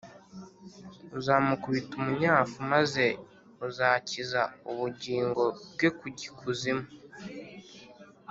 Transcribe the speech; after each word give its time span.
uzamukubita 1.17 1.93
umunyafu, 1.99 2.57
maze 2.73 3.05
uzakiza 3.67 4.41
ubugingo 4.71 5.43
bwe 5.73 5.89
kujya 5.99 6.23
ikuzimu 6.31 6.87